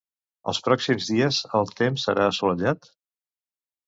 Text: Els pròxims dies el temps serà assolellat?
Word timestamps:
Els 0.51 0.59
pròxims 0.67 1.09
dies 1.11 1.41
el 1.59 1.69
temps 1.81 2.05
serà 2.09 2.25
assolellat? 2.31 2.89